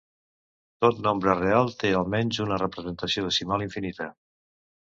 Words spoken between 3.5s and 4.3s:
infinita.